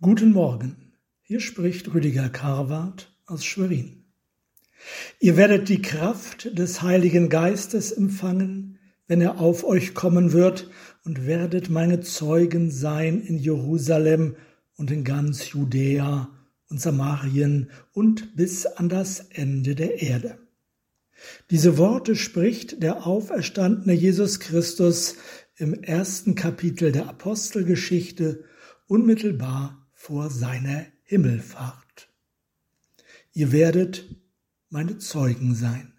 Guten 0.00 0.32
Morgen, 0.32 0.92
hier 1.22 1.40
spricht 1.40 1.94
Rüdiger 1.94 2.28
Karwart 2.28 3.16
aus 3.26 3.44
Schwerin. 3.44 4.04
Ihr 5.18 5.36
werdet 5.38 5.70
die 5.70 5.80
Kraft 5.80 6.58
des 6.58 6.82
Heiligen 6.82 7.30
Geistes 7.30 7.92
empfangen, 7.92 8.78
wenn 9.06 9.22
er 9.22 9.38
auf 9.38 9.64
euch 9.64 9.94
kommen 9.94 10.32
wird, 10.32 10.68
und 11.04 11.26
werdet 11.26 11.70
meine 11.70 12.00
Zeugen 12.00 12.70
sein 12.70 13.22
in 13.22 13.38
Jerusalem 13.38 14.36
und 14.76 14.90
in 14.90 15.04
ganz 15.04 15.52
Judäa 15.52 16.28
und 16.68 16.80
Samarien 16.80 17.70
und 17.92 18.36
bis 18.36 18.66
an 18.66 18.90
das 18.90 19.20
Ende 19.30 19.74
der 19.74 20.02
Erde. 20.02 20.38
Diese 21.50 21.78
Worte 21.78 22.16
spricht 22.16 22.82
der 22.82 23.06
auferstandene 23.06 23.94
Jesus 23.94 24.40
Christus 24.40 25.16
im 25.56 25.72
ersten 25.72 26.34
Kapitel 26.34 26.90
der 26.92 27.08
Apostelgeschichte 27.08 28.44
unmittelbar 28.86 29.80
vor 30.04 30.28
seiner 30.28 30.84
Himmelfahrt. 31.04 32.10
Ihr 33.32 33.52
werdet 33.52 34.04
meine 34.68 34.98
Zeugen 34.98 35.54
sein. 35.54 35.94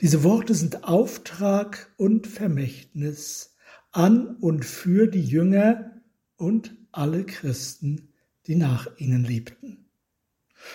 Diese 0.00 0.24
Worte 0.24 0.52
sind 0.52 0.82
Auftrag 0.82 1.94
und 1.96 2.26
Vermächtnis 2.26 3.54
an 3.92 4.34
und 4.38 4.64
für 4.64 5.06
die 5.06 5.22
Jünger 5.22 5.92
und 6.34 6.74
alle 6.90 7.24
Christen, 7.24 8.12
die 8.48 8.56
nach 8.56 8.88
ihnen 8.98 9.22
lebten. 9.22 9.88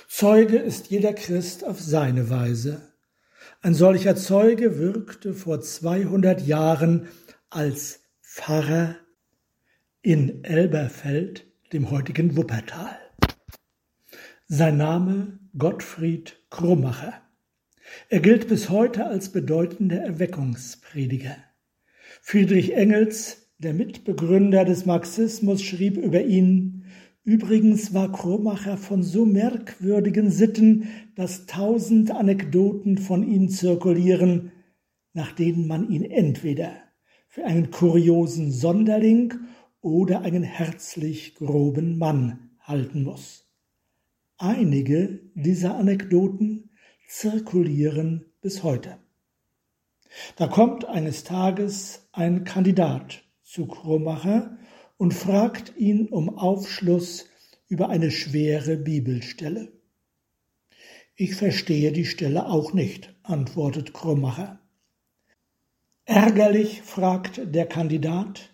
Zeuge 0.08 0.60
ist 0.60 0.92
jeder 0.92 1.12
Christ 1.12 1.66
auf 1.66 1.82
seine 1.82 2.30
Weise. 2.30 2.94
Ein 3.62 3.74
solcher 3.74 4.16
Zeuge 4.16 4.78
wirkte 4.78 5.34
vor 5.34 5.60
200 5.60 6.48
Jahren 6.48 7.10
als 7.50 8.00
Pfarrer 8.22 8.96
in 10.02 10.46
Elberfeld, 10.46 11.49
dem 11.74 11.92
heutigen 11.92 12.36
Wuppertal. 12.36 12.98
Sein 14.48 14.78
Name 14.78 15.40
Gottfried 15.56 16.40
Krummacher. 16.50 17.14
Er 18.10 18.20
gilt 18.22 18.48
bis 18.48 18.70
heute 18.70 19.06
als 19.06 19.32
bedeutender 19.32 19.98
Erweckungsprediger. 19.98 21.36
Friedrich 22.22 22.74
Engels, 22.74 23.52
der 23.60 23.76
Mitbegründer 23.76 24.66
des 24.66 24.88
Marxismus, 24.88 25.62
schrieb 25.62 25.98
über 25.98 26.24
ihn, 26.24 26.86
Übrigens 27.24 27.94
war 27.94 28.12
Krummacher 28.12 28.78
von 28.78 29.04
so 29.04 29.26
merkwürdigen 29.26 30.32
Sitten, 30.32 30.88
dass 31.16 31.46
tausend 31.46 32.10
Anekdoten 32.10 32.98
von 32.98 33.22
ihm 33.28 33.50
zirkulieren, 33.50 34.52
nach 35.14 35.34
denen 35.34 35.68
man 35.68 35.88
ihn 35.92 36.06
entweder 36.06 36.74
für 37.28 37.46
einen 37.46 37.70
kuriosen 37.70 38.52
Sonderling 38.52 39.36
oder 39.82 40.22
einen 40.22 40.44
herzlich 40.44 41.36
groben 41.36 41.98
Mann 41.98 42.52
halten 42.60 43.04
muss. 43.04 43.46
Einige 44.38 45.22
dieser 45.34 45.76
Anekdoten 45.76 46.70
zirkulieren 47.08 48.26
bis 48.42 48.64
heute. 48.64 48.98
Da 50.36 50.48
kommt 50.48 50.86
eines 50.86 51.24
Tages 51.24 52.08
ein 52.12 52.44
Kandidat 52.44 53.24
zu 53.44 53.68
Krummacher 53.68 54.58
und 54.98 55.14
fragt 55.14 55.76
ihn 55.78 56.08
um 56.08 56.38
Aufschluss 56.38 57.28
über 57.68 57.90
eine 57.90 58.12
schwere 58.12 58.78
Bibelstelle. 58.78 59.72
Ich 61.16 61.36
verstehe 61.36 61.92
die 61.92 62.06
Stelle 62.06 62.48
auch 62.48 62.74
nicht, 62.74 63.14
antwortet 63.24 63.94
Krummacher. 63.94 64.60
Ärgerlich 66.06 66.82
fragt 66.82 67.42
der 67.54 67.66
Kandidat, 67.68 68.54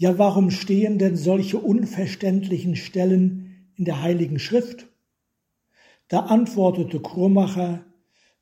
ja 0.00 0.16
warum 0.16 0.50
stehen 0.50 0.98
denn 0.98 1.14
solche 1.14 1.58
unverständlichen 1.58 2.74
Stellen 2.74 3.70
in 3.76 3.84
der 3.84 4.00
Heiligen 4.00 4.38
Schrift? 4.38 4.86
Da 6.08 6.20
antwortete 6.20 7.00
Krummacher, 7.00 7.84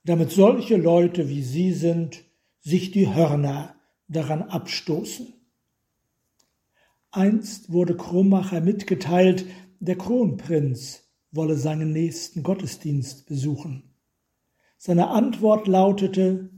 damit 0.05 0.31
solche 0.31 0.77
Leute 0.77 1.29
wie 1.29 1.42
Sie 1.42 1.73
sind, 1.73 2.23
sich 2.61 2.92
die 2.92 3.13
Hörner 3.13 3.74
daran 4.07 4.42
abstoßen. 4.42 5.35
Einst 7.11 7.73
wurde 7.73 7.96
Krummacher 7.96 8.61
mitgeteilt, 8.61 9.45
der 9.80 9.98
Kronprinz 9.98 11.08
wolle 11.33 11.57
seinen 11.57 11.92
nächsten 11.92 12.45
Gottesdienst 12.45 13.27
besuchen. 13.27 13.83
Seine 14.77 15.08
Antwort 15.08 15.67
lautete, 15.67 16.51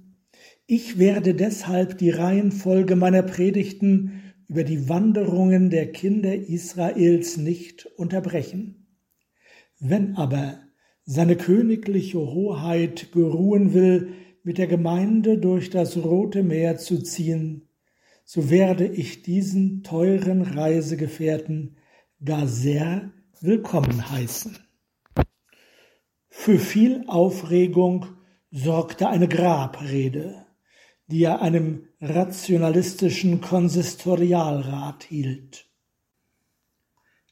ich 0.67 0.99
werde 0.99 1.35
deshalb 1.35 1.97
die 1.97 2.11
Reihenfolge 2.11 2.97
meiner 2.97 3.23
Predigten 3.23 4.30
über 4.51 4.65
die 4.65 4.89
Wanderungen 4.89 5.71
der 5.71 5.93
Kinder 5.93 6.35
Israels 6.35 7.37
nicht 7.37 7.87
unterbrechen. 7.87 8.89
Wenn 9.79 10.17
aber 10.17 10.59
seine 11.05 11.37
königliche 11.37 12.19
Hoheit 12.19 13.13
geruhen 13.13 13.75
will, 13.75 14.09
mit 14.43 14.59
der 14.59 14.67
Gemeinde 14.67 15.39
durch 15.39 15.71
das 15.71 15.97
Rote 15.97 16.43
Meer 16.43 16.79
zu 16.79 17.01
ziehen, 17.01 17.69
so 18.25 18.51
werde 18.51 18.89
ich 18.89 19.23
diesen 19.23 19.85
teuren 19.85 20.43
Reisegefährten 20.43 21.77
gar 22.25 22.49
sehr 22.49 23.13
willkommen 23.41 24.11
heißen. 24.11 24.59
Für 26.29 26.59
viel 26.59 27.05
Aufregung 27.07 28.07
sorgte 28.51 29.11
eine 29.11 29.29
Grabrede, 29.29 30.45
die 31.11 31.25
er 31.25 31.43
einem 31.43 31.87
rationalistischen 32.01 33.41
Konsistorialrat 33.41 35.03
hielt. 35.05 35.67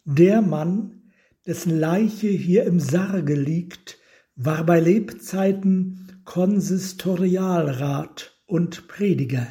Der 0.04 0.42
Mann, 0.42 1.12
dessen 1.46 1.78
Leiche 1.78 2.28
hier 2.28 2.64
im 2.64 2.80
Sarge 2.80 3.34
liegt, 3.34 3.98
war 4.36 4.64
bei 4.64 4.80
Lebzeiten 4.80 6.20
Konsistorialrat 6.24 8.38
und 8.46 8.88
Prediger 8.88 9.46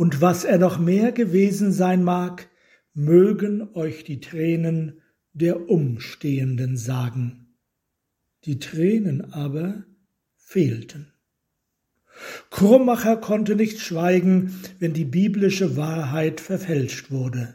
und 0.00 0.22
was 0.22 0.44
er 0.44 0.56
noch 0.56 0.78
mehr 0.78 1.12
gewesen 1.12 1.72
sein 1.72 2.02
mag, 2.02 2.48
mögen 2.94 3.68
euch 3.74 4.02
die 4.02 4.18
Tränen 4.18 5.02
der 5.34 5.68
Umstehenden 5.68 6.78
sagen. 6.78 7.54
Die 8.46 8.58
Tränen 8.58 9.34
aber 9.34 9.84
fehlten. 10.38 11.12
Krummacher 12.50 13.16
konnte 13.16 13.56
nicht 13.56 13.80
schweigen, 13.80 14.60
wenn 14.78 14.92
die 14.92 15.04
biblische 15.04 15.76
Wahrheit 15.76 16.40
verfälscht 16.40 17.10
wurde. 17.10 17.54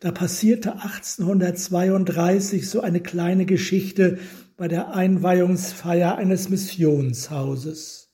Da 0.00 0.12
passierte 0.12 0.74
1832 0.74 2.68
so 2.68 2.80
eine 2.80 3.00
kleine 3.00 3.46
Geschichte 3.46 4.18
bei 4.56 4.68
der 4.68 4.94
Einweihungsfeier 4.94 6.16
eines 6.16 6.48
Missionshauses. 6.48 8.12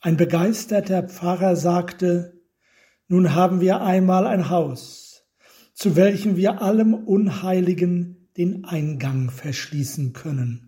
Ein 0.00 0.16
begeisterter 0.16 1.02
Pfarrer 1.02 1.56
sagte, 1.56 2.40
nun 3.08 3.34
haben 3.34 3.60
wir 3.60 3.82
einmal 3.82 4.26
ein 4.26 4.50
Haus, 4.50 5.24
zu 5.74 5.96
welchem 5.96 6.36
wir 6.36 6.62
allem 6.62 6.94
Unheiligen 6.94 8.28
den 8.36 8.64
Eingang 8.64 9.30
verschließen 9.30 10.12
können. 10.12 10.65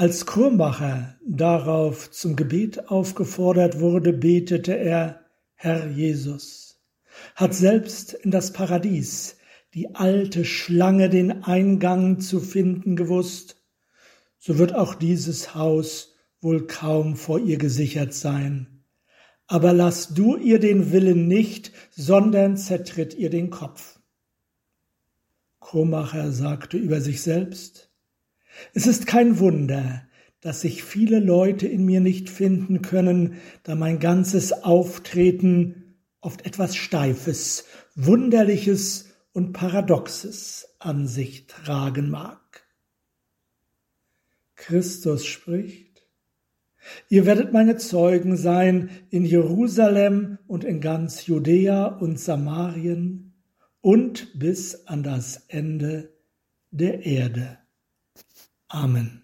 Als 0.00 0.24
Kurmacher 0.24 1.18
darauf 1.26 2.10
zum 2.10 2.34
Gebet 2.34 2.88
aufgefordert 2.88 3.80
wurde, 3.80 4.14
betete 4.14 4.72
er, 4.72 5.26
Herr 5.54 5.88
Jesus, 5.88 6.80
hat 7.34 7.54
selbst 7.54 8.14
in 8.14 8.30
das 8.30 8.54
Paradies 8.54 9.36
die 9.74 9.94
alte 9.94 10.46
Schlange 10.46 11.10
den 11.10 11.44
Eingang 11.44 12.20
zu 12.20 12.40
finden 12.40 12.96
gewusst, 12.96 13.56
so 14.38 14.56
wird 14.56 14.74
auch 14.74 14.94
dieses 14.94 15.54
Haus 15.54 16.14
wohl 16.40 16.66
kaum 16.66 17.16
vor 17.16 17.38
ihr 17.38 17.58
gesichert 17.58 18.14
sein 18.14 18.80
aber 19.50 19.72
lass 19.72 20.14
du 20.14 20.36
ihr 20.36 20.60
den 20.60 20.92
Willen 20.92 21.26
nicht, 21.26 21.72
sondern 21.90 22.56
zertritt 22.56 23.14
ihr 23.14 23.30
den 23.30 23.50
Kopf. 23.50 23.98
Krummacher 25.58 26.30
sagte 26.30 26.76
über 26.76 27.00
sich 27.00 27.20
selbst, 27.20 27.89
es 28.74 28.86
ist 28.86 29.06
kein 29.06 29.38
Wunder, 29.38 30.02
dass 30.40 30.62
sich 30.62 30.82
viele 30.82 31.20
Leute 31.20 31.66
in 31.66 31.84
mir 31.84 32.00
nicht 32.00 32.30
finden 32.30 32.82
können, 32.82 33.36
da 33.62 33.74
mein 33.74 33.98
ganzes 33.98 34.52
Auftreten 34.52 35.96
oft 36.20 36.46
etwas 36.46 36.76
Steifes, 36.76 37.66
Wunderliches 37.94 39.10
und 39.32 39.52
Paradoxes 39.52 40.76
an 40.78 41.06
sich 41.06 41.46
tragen 41.46 42.10
mag. 42.10 42.66
Christus 44.56 45.26
spricht, 45.26 45.90
Ihr 47.08 47.26
werdet 47.26 47.52
meine 47.52 47.76
Zeugen 47.76 48.36
sein 48.36 48.90
in 49.10 49.24
Jerusalem 49.24 50.38
und 50.46 50.64
in 50.64 50.80
ganz 50.80 51.26
Judäa 51.26 51.86
und 51.86 52.18
Samarien 52.18 53.34
und 53.80 54.38
bis 54.38 54.86
an 54.86 55.02
das 55.02 55.44
Ende 55.48 56.14
der 56.70 57.04
Erde. 57.04 57.58
Amen. 58.72 59.19